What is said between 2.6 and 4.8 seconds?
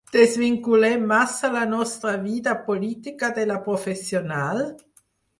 política de la professional?